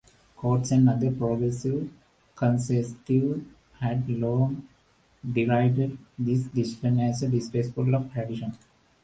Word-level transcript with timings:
Coates 0.35 0.71
and 0.71 0.89
other 0.89 1.11
Progressive 1.11 1.87
Conservatives 2.35 3.43
had 3.79 4.09
long 4.09 4.67
derided 5.31 5.95
this 6.17 6.41
decision 6.45 6.99
as 7.01 7.21
disrespectful 7.21 7.93
of 7.95 8.11
tradition. 8.11 8.51